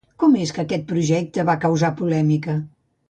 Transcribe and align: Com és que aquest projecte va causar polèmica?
Com 0.21 0.37
és 0.45 0.53
que 0.55 0.61
aquest 0.63 0.87
projecte 0.93 1.45
va 1.51 1.57
causar 1.67 1.93
polèmica? 2.01 2.57